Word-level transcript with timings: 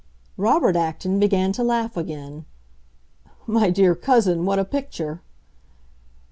Robert 0.35 0.75
Acton 0.75 1.19
began 1.19 1.51
to 1.51 1.63
laugh 1.63 1.95
again. 1.95 2.45
"My 3.45 3.69
dear 3.69 3.93
cousin, 3.93 4.45
what 4.47 4.57
a 4.57 4.65
picture!" 4.65 5.21